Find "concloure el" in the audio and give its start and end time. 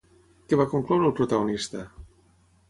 0.71-1.13